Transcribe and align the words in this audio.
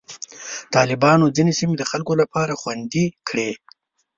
طالبانو 0.75 1.25
ځینې 1.35 1.53
سیمې 1.59 1.75
د 1.79 1.83
خلکو 1.91 2.13
لپاره 2.21 2.57
خوندي 2.61 3.05
کړې. 3.27 3.49